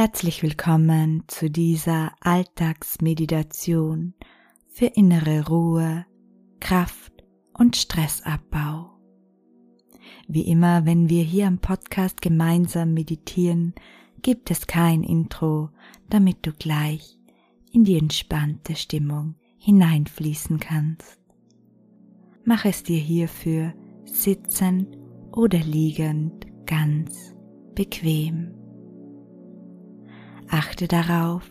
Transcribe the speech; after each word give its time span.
Herzlich 0.00 0.44
willkommen 0.44 1.24
zu 1.26 1.50
dieser 1.50 2.12
Alltagsmeditation 2.20 4.14
für 4.68 4.86
innere 4.86 5.48
Ruhe, 5.48 6.06
Kraft 6.60 7.12
und 7.52 7.74
Stressabbau. 7.74 8.92
Wie 10.28 10.42
immer, 10.42 10.86
wenn 10.86 11.08
wir 11.08 11.24
hier 11.24 11.48
im 11.48 11.58
Podcast 11.58 12.22
gemeinsam 12.22 12.94
meditieren, 12.94 13.74
gibt 14.22 14.52
es 14.52 14.68
kein 14.68 15.02
Intro, 15.02 15.70
damit 16.08 16.46
du 16.46 16.52
gleich 16.52 17.18
in 17.72 17.82
die 17.82 17.98
entspannte 17.98 18.76
Stimmung 18.76 19.34
hineinfließen 19.58 20.60
kannst. 20.60 21.18
Mach 22.44 22.64
es 22.64 22.84
dir 22.84 23.00
hierfür 23.00 23.74
sitzend 24.04 24.96
oder 25.32 25.58
liegend 25.58 26.46
ganz 26.66 27.34
bequem. 27.74 28.57
Achte 30.58 30.88
darauf, 30.88 31.48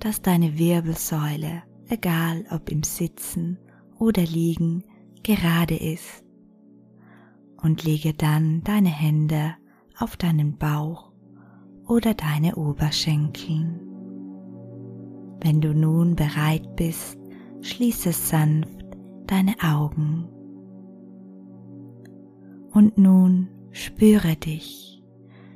dass 0.00 0.22
deine 0.22 0.56
Wirbelsäule, 0.56 1.62
egal 1.90 2.46
ob 2.50 2.70
im 2.70 2.82
Sitzen 2.84 3.58
oder 3.98 4.22
Liegen, 4.22 4.82
gerade 5.22 5.76
ist. 5.76 6.24
Und 7.60 7.84
lege 7.84 8.14
dann 8.14 8.64
deine 8.64 8.88
Hände 8.88 9.56
auf 9.98 10.16
deinen 10.16 10.56
Bauch 10.56 11.12
oder 11.86 12.14
deine 12.14 12.56
Oberschenkeln. 12.56 13.78
Wenn 15.42 15.60
du 15.60 15.74
nun 15.74 16.16
bereit 16.16 16.76
bist, 16.76 17.18
schließe 17.60 18.12
sanft 18.12 18.86
deine 19.26 19.54
Augen. 19.62 20.30
Und 22.70 22.96
nun 22.96 23.48
spüre 23.70 24.34
dich, 24.34 25.04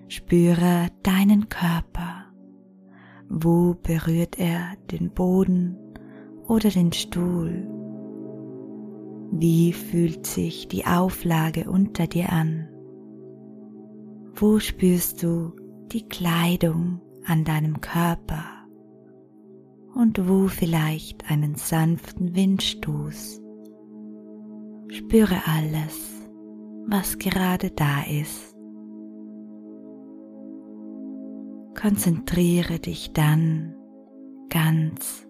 spüre 0.08 0.88
deinen 1.02 1.48
Körper. 1.48 1.89
Wo 3.42 3.74
berührt 3.74 4.38
er 4.38 4.76
den 4.90 5.10
Boden 5.14 5.74
oder 6.46 6.68
den 6.68 6.92
Stuhl? 6.92 7.66
Wie 9.32 9.72
fühlt 9.72 10.26
sich 10.26 10.68
die 10.68 10.84
Auflage 10.84 11.70
unter 11.70 12.06
dir 12.06 12.30
an? 12.30 12.68
Wo 14.34 14.58
spürst 14.58 15.22
du 15.22 15.52
die 15.90 16.06
Kleidung 16.06 17.00
an 17.24 17.44
deinem 17.44 17.80
Körper? 17.80 18.44
Und 19.94 20.28
wo 20.28 20.48
vielleicht 20.48 21.30
einen 21.30 21.54
sanften 21.54 22.34
Windstoß? 22.34 23.40
Spüre 24.88 25.36
alles, 25.46 26.28
was 26.88 27.16
gerade 27.16 27.70
da 27.70 28.02
ist. 28.02 28.49
Konzentriere 31.74 32.78
dich 32.78 33.12
dann 33.12 33.74
ganz 34.48 35.26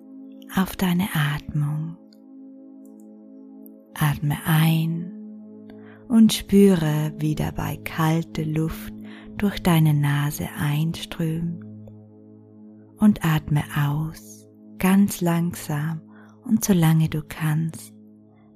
auf 0.57 0.77
deine 0.77 1.09
Atmung. 1.15 1.97
Atme 3.95 4.37
ein 4.45 5.13
und 6.09 6.33
spüre, 6.33 7.13
wie 7.19 7.35
dabei 7.35 7.77
kalte 7.85 8.43
Luft 8.43 8.93
durch 9.37 9.63
deine 9.63 9.95
Nase 9.95 10.49
einströmt 10.59 11.65
und 12.97 13.25
atme 13.25 13.63
aus, 13.77 14.47
ganz 14.79 15.21
langsam 15.21 16.01
und 16.45 16.65
so 16.65 16.73
lange 16.73 17.09
du 17.09 17.23
kannst, 17.27 17.95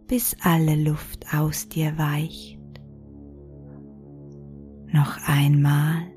bis 0.07 0.37
alle 0.43 0.83
Luft 0.83 1.33
aus 1.35 1.69
dir 1.69 1.97
weicht. 1.97 2.59
Noch 4.93 5.17
einmal 5.27 6.14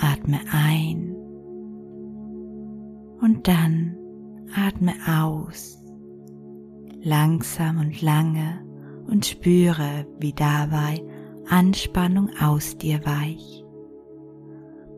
Atme 0.00 0.40
ein 0.52 1.14
und 3.20 3.48
dann 3.48 3.96
atme 4.54 4.92
aus, 5.06 5.82
langsam 7.02 7.78
und 7.78 8.02
lange 8.02 8.64
und 9.06 9.26
spüre, 9.26 10.06
wie 10.18 10.32
dabei 10.32 11.02
Anspannung 11.48 12.30
aus 12.40 12.76
dir 12.76 13.04
weicht. 13.04 13.64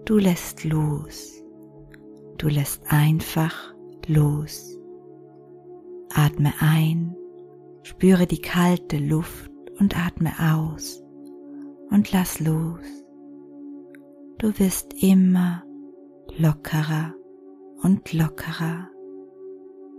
Du 0.04 0.18
lässt 0.18 0.64
los, 0.64 1.42
du 2.38 2.48
lässt 2.48 2.82
einfach 2.90 3.74
los. 4.06 4.78
Atme 6.14 6.52
ein, 6.60 7.16
spüre 7.82 8.26
die 8.26 8.40
kalte 8.40 8.98
Luft 8.98 9.50
und 9.78 9.96
atme 9.98 10.32
aus 10.54 11.02
und 11.90 12.10
lass 12.12 12.40
los. 12.40 13.05
Du 14.38 14.48
wirst 14.58 14.92
immer 15.02 15.62
lockerer 16.36 17.14
und 17.82 18.12
lockerer. 18.12 18.90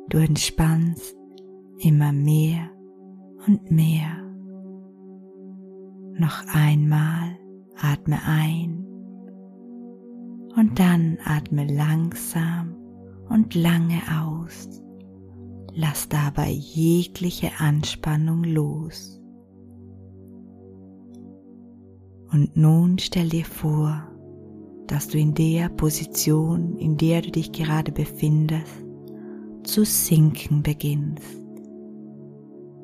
Du 0.10 0.20
entspannst 0.20 1.18
immer 1.80 2.12
mehr 2.12 2.70
und 3.48 3.72
mehr. 3.72 4.16
Noch 6.20 6.46
einmal 6.54 7.36
atme 7.82 8.20
ein 8.28 8.86
und 10.56 10.80
dann 10.80 11.18
atme 11.26 11.66
langsam 11.66 12.76
und 13.30 13.56
lange 13.56 14.02
aus. 14.22 14.84
Lass 15.74 16.10
dabei 16.10 16.52
jegliche 16.52 17.50
Anspannung 17.58 18.44
los. 18.44 19.20
Und 22.32 22.56
nun 22.56 23.00
stell 23.00 23.30
dir 23.30 23.46
vor, 23.46 24.08
dass 24.88 25.08
du 25.10 25.18
in 25.18 25.34
der 25.34 25.70
Position, 25.70 26.78
in 26.78 26.98
der 26.98 27.22
du 27.22 27.32
dich 27.32 27.52
gerade 27.52 27.92
befindest, 27.92 28.86
zu 29.64 29.84
sinken 29.84 30.64
beginnst. 30.64 31.44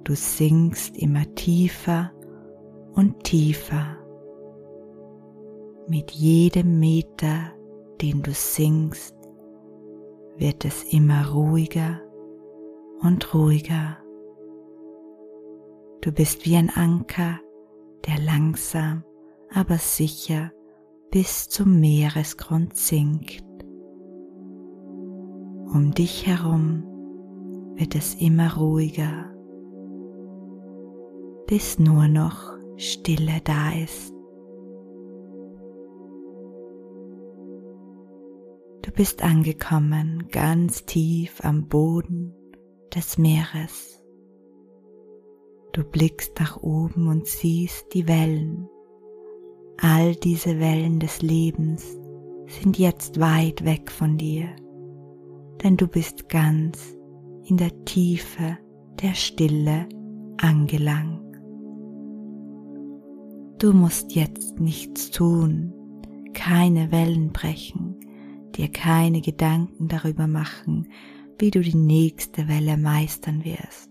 Du 0.03 0.15
sinkst 0.15 0.97
immer 0.97 1.23
tiefer 1.35 2.11
und 2.93 3.23
tiefer. 3.23 3.97
Mit 5.87 6.11
jedem 6.11 6.79
Meter, 6.79 7.53
den 8.01 8.21
du 8.21 8.31
sinkst, 8.31 9.15
wird 10.37 10.65
es 10.65 10.83
immer 10.91 11.29
ruhiger 11.29 12.01
und 13.01 13.33
ruhiger. 13.33 13.97
Du 16.01 16.11
bist 16.11 16.45
wie 16.45 16.57
ein 16.57 16.69
Anker, 16.69 17.39
der 18.05 18.19
langsam, 18.19 19.03
aber 19.53 19.77
sicher 19.77 20.51
bis 21.13 21.47
zum 21.47 21.79
Meeresgrund 21.79 22.75
sinkt. 22.75 23.45
Um 25.71 25.93
dich 25.95 26.25
herum 26.25 26.83
wird 27.75 27.93
es 27.93 28.15
immer 28.15 28.55
ruhiger, 28.57 29.31
bis 31.45 31.77
nur 31.77 32.07
noch 32.07 32.57
Stille 32.77 33.41
da 33.43 33.73
ist. 33.73 34.11
Du 38.81 38.91
bist 38.91 39.23
angekommen 39.23 40.29
ganz 40.31 40.83
tief 40.85 41.41
am 41.43 41.67
Boden 41.67 42.33
des 42.91 43.19
Meeres. 43.19 44.03
Du 45.73 45.83
blickst 45.83 46.39
nach 46.39 46.57
oben 46.57 47.07
und 47.07 47.27
siehst 47.27 47.93
die 47.93 48.07
Wellen 48.07 48.67
All 49.77 50.15
diese 50.15 50.59
Wellen 50.59 50.99
des 50.99 51.21
Lebens 51.21 51.97
sind 52.47 52.77
jetzt 52.77 53.19
weit 53.19 53.65
weg 53.65 53.91
von 53.91 54.17
dir, 54.17 54.47
denn 55.63 55.77
du 55.77 55.87
bist 55.87 56.29
ganz 56.29 56.95
in 57.45 57.57
der 57.57 57.83
Tiefe 57.85 58.57
der 59.01 59.13
Stille 59.13 59.87
angelangt. 60.37 61.21
Du 63.59 63.73
musst 63.73 64.13
jetzt 64.15 64.59
nichts 64.59 65.09
tun, 65.09 65.73
keine 66.33 66.91
Wellen 66.91 67.31
brechen, 67.31 67.95
dir 68.55 68.69
keine 68.69 69.21
Gedanken 69.21 69.87
darüber 69.87 70.27
machen, 70.27 70.87
wie 71.39 71.49
du 71.49 71.61
die 71.61 71.75
nächste 71.75 72.47
Welle 72.47 72.77
meistern 72.77 73.43
wirst, 73.43 73.89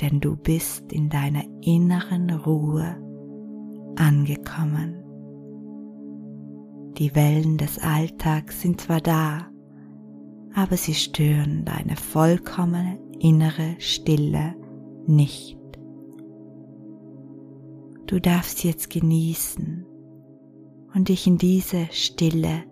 denn 0.00 0.20
du 0.20 0.36
bist 0.36 0.92
in 0.92 1.08
deiner 1.08 1.44
inneren 1.62 2.30
Ruhe 2.30 2.96
angekommen. 3.96 5.02
Die 6.98 7.14
Wellen 7.14 7.56
des 7.56 7.78
Alltags 7.78 8.60
sind 8.60 8.80
zwar 8.80 9.00
da, 9.00 9.48
aber 10.54 10.76
sie 10.76 10.94
stören 10.94 11.64
deine 11.64 11.96
vollkommene 11.96 12.98
innere 13.18 13.76
Stille 13.78 14.54
nicht. 15.06 15.58
Du 18.06 18.20
darfst 18.20 18.62
jetzt 18.62 18.90
genießen 18.90 19.86
und 20.94 21.08
dich 21.08 21.26
in 21.26 21.38
diese 21.38 21.86
Stille 21.90 22.64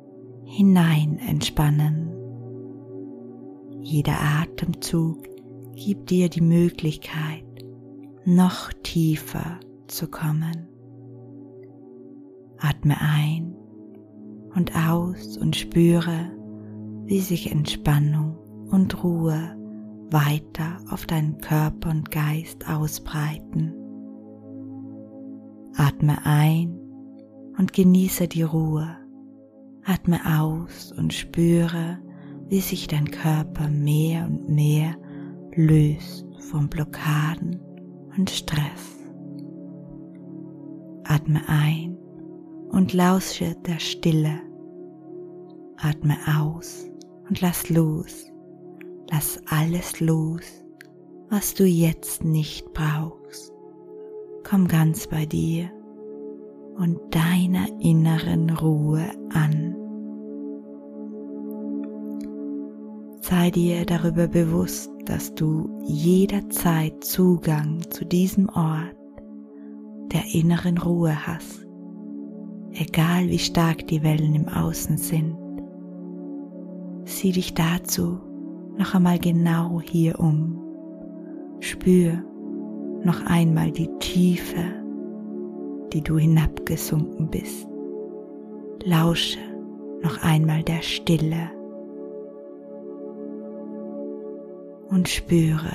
hinein 0.44 1.18
entspannen. 1.18 2.10
Jeder 3.82 4.20
Atemzug 4.20 5.24
gibt 5.74 6.10
dir 6.10 6.28
die 6.28 6.42
Möglichkeit, 6.42 7.44
noch 8.24 8.70
tiefer 8.82 9.60
zu 9.86 10.08
kommen. 10.08 10.69
Atme 12.60 13.00
ein 13.00 13.54
und 14.54 14.72
aus 14.76 15.38
und 15.38 15.56
spüre, 15.56 16.30
wie 17.04 17.20
sich 17.20 17.50
Entspannung 17.50 18.36
und 18.70 19.02
Ruhe 19.02 19.56
weiter 20.10 20.78
auf 20.90 21.06
deinen 21.06 21.38
Körper 21.38 21.90
und 21.90 22.10
Geist 22.10 22.68
ausbreiten. 22.68 23.74
Atme 25.76 26.18
ein 26.24 26.78
und 27.56 27.72
genieße 27.72 28.28
die 28.28 28.42
Ruhe. 28.42 28.96
Atme 29.84 30.20
aus 30.38 30.92
und 30.92 31.14
spüre, 31.14 31.98
wie 32.48 32.60
sich 32.60 32.86
dein 32.86 33.10
Körper 33.10 33.68
mehr 33.68 34.26
und 34.26 34.48
mehr 34.50 34.94
löst 35.54 36.26
von 36.50 36.68
Blockaden 36.68 37.60
und 38.16 38.28
Stress. 38.28 38.98
Atme 41.04 41.40
ein 41.48 41.99
und 42.70 42.92
lausche 42.92 43.56
der 43.66 43.78
Stille. 43.78 44.40
Atme 45.76 46.16
aus 46.38 46.88
und 47.28 47.40
lass 47.40 47.68
los. 47.68 48.26
Lass 49.10 49.40
alles 49.48 50.00
los, 50.00 50.64
was 51.30 51.54
du 51.54 51.64
jetzt 51.64 52.22
nicht 52.22 52.72
brauchst. 52.72 53.52
Komm 54.48 54.68
ganz 54.68 55.08
bei 55.08 55.26
dir 55.26 55.70
und 56.76 56.98
deiner 57.10 57.66
inneren 57.80 58.50
Ruhe 58.50 59.04
an. 59.32 59.76
Sei 63.20 63.50
dir 63.50 63.84
darüber 63.84 64.28
bewusst, 64.28 64.90
dass 65.06 65.34
du 65.34 65.68
jederzeit 65.84 67.02
Zugang 67.04 67.80
zu 67.90 68.04
diesem 68.04 68.48
Ort 68.48 68.96
der 70.12 70.24
inneren 70.32 70.78
Ruhe 70.78 71.26
hast, 71.26 71.66
egal 72.80 73.28
wie 73.28 73.38
stark 73.38 73.86
die 73.88 74.02
Wellen 74.02 74.34
im 74.34 74.48
Außen 74.48 74.96
sind. 74.96 75.36
Sieh 77.04 77.32
dich 77.32 77.52
dazu 77.52 78.18
noch 78.78 78.94
einmal 78.94 79.18
genau 79.18 79.82
hier 79.82 80.18
um. 80.18 80.58
Spür 81.60 82.24
noch 83.04 83.26
einmal 83.26 83.70
die 83.70 83.90
Tiefe, 83.98 84.64
die 85.92 86.00
du 86.00 86.16
hinabgesunken 86.16 87.28
bist. 87.28 87.68
Lausche 88.84 89.38
noch 90.02 90.22
einmal 90.22 90.62
der 90.62 90.80
Stille 90.80 91.50
und 94.88 95.06
spüre 95.06 95.70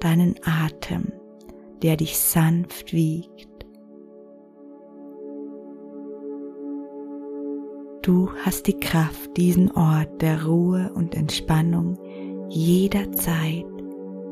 deinen 0.00 0.34
Atem, 0.44 1.10
der 1.82 1.96
dich 1.96 2.18
sanft 2.18 2.92
wiegt. 2.92 3.48
Du 8.04 8.28
hast 8.44 8.66
die 8.66 8.78
Kraft, 8.78 9.34
diesen 9.38 9.70
Ort 9.70 10.20
der 10.20 10.44
Ruhe 10.44 10.92
und 10.92 11.14
Entspannung 11.14 11.98
jederzeit 12.50 13.64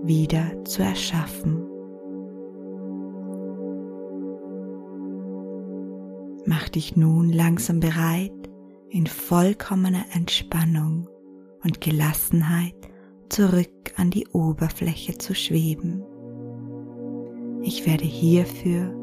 wieder 0.03 0.63
zu 0.67 0.83
erschaffen. 0.83 1.67
Mach 6.45 6.69
dich 6.69 6.97
nun 6.97 7.33
langsam 7.33 7.81
bereit, 7.81 8.51
in 8.91 9.07
vollkommener 9.07 10.05
Entspannung 10.13 11.09
und 11.65 11.81
Gelassenheit 11.81 12.77
zurück 13.31 13.95
an 13.97 14.11
die 14.11 14.29
Oberfläche 14.29 15.17
zu 15.17 15.35
schweben. 15.35 16.05
Ich 17.63 17.87
werde 17.87 18.05
hierfür 18.05 18.95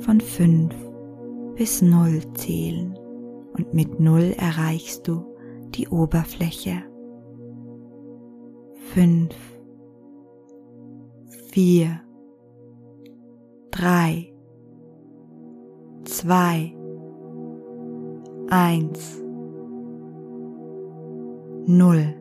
von 0.00 0.20
5 0.20 0.74
bis 1.56 1.80
0 1.80 2.20
zählen 2.34 2.99
und 3.60 3.74
mit 3.74 4.00
0 4.00 4.34
erreichst 4.38 5.06
du 5.06 5.36
die 5.74 5.88
Oberfläche. 5.88 6.82
5, 8.94 9.34
4, 11.52 12.00
3, 13.70 14.32
2, 16.04 16.74
1, 18.48 19.22
0. 21.66 22.14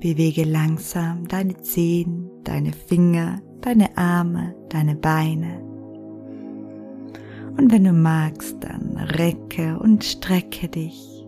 Bewege 0.00 0.44
langsam 0.44 1.26
deine 1.26 1.56
Zehen, 1.62 2.30
deine 2.44 2.72
Finger, 2.72 3.40
deine 3.62 3.96
Arme, 3.96 4.54
deine 4.68 4.94
Beine. 4.96 5.62
Und 7.58 7.72
wenn 7.72 7.82
du 7.82 7.92
magst, 7.92 8.56
dann 8.60 8.96
recke 8.96 9.80
und 9.80 10.04
strecke 10.04 10.68
dich 10.68 11.26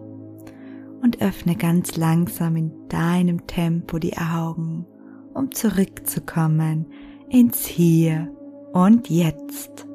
und 1.02 1.20
öffne 1.20 1.56
ganz 1.56 1.96
langsam 1.96 2.54
in 2.54 2.70
deinem 2.88 3.48
Tempo 3.48 3.98
die 3.98 4.16
Augen, 4.16 4.86
um 5.34 5.50
zurückzukommen 5.50 6.86
ins 7.28 7.66
Hier 7.66 8.32
und 8.72 9.10
Jetzt. 9.10 9.88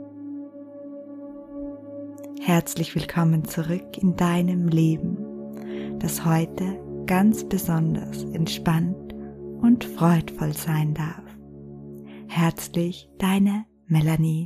Herzlich 2.41 2.93
willkommen 2.95 3.45
zurück 3.45 3.97
in 3.97 4.17
deinem 4.17 4.67
Leben, 4.67 5.17
das 5.99 6.25
heute 6.25 6.77
ganz 7.05 7.45
besonders 7.45 8.23
entspannt 8.25 9.15
und 9.61 9.85
freudvoll 9.85 10.51
sein 10.51 10.93
darf. 10.93 11.23
Herzlich 12.27 13.09
deine 13.19 13.65
Melanie. 13.87 14.43